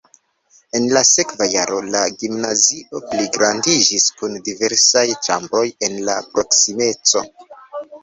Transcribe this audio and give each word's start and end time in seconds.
En 0.77 0.85
la 0.95 1.03
sekva 1.09 1.47
jaro 1.51 1.81
la 1.97 2.01
gimnazio 2.23 3.03
pligrandiĝis 3.13 4.09
kun 4.19 4.43
diversaj 4.51 5.07
ĉambroj 5.29 5.67
en 5.91 6.03
la 6.11 6.21
proksimeco. 6.35 7.29